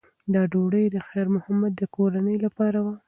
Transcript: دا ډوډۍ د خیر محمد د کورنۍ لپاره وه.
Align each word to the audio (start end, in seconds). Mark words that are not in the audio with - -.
دا 0.33 0.41
ډوډۍ 0.51 0.85
د 0.91 0.97
خیر 1.07 1.27
محمد 1.35 1.71
د 1.77 1.81
کورنۍ 1.95 2.37
لپاره 2.45 2.79
وه. 2.85 2.93